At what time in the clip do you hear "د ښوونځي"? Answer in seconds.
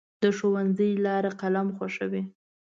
0.21-0.89